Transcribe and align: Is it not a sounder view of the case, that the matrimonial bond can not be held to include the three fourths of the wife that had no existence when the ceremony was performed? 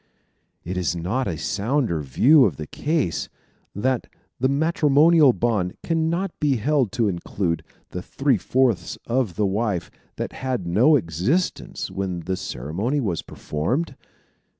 Is 0.63 0.95
it 0.95 0.99
not 1.03 1.27
a 1.27 1.37
sounder 1.37 1.99
view 2.01 2.45
of 2.45 2.55
the 2.57 2.65
case, 2.65 3.29
that 3.75 4.07
the 4.39 4.49
matrimonial 4.49 5.31
bond 5.31 5.77
can 5.83 6.09
not 6.09 6.31
be 6.39 6.55
held 6.55 6.91
to 6.93 7.07
include 7.07 7.63
the 7.91 8.01
three 8.01 8.37
fourths 8.37 8.97
of 9.05 9.35
the 9.35 9.45
wife 9.45 9.91
that 10.15 10.33
had 10.33 10.65
no 10.65 10.95
existence 10.95 11.91
when 11.91 12.21
the 12.21 12.35
ceremony 12.35 12.99
was 12.99 13.21
performed? 13.21 13.95